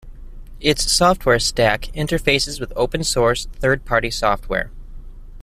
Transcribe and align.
Its 0.59 0.91
software 0.91 1.37
stack 1.37 1.81
interfaces 1.93 2.59
with 2.59 2.73
open 2.75 3.03
source 3.03 3.45
third-party 3.59 4.09
software. 4.09 4.71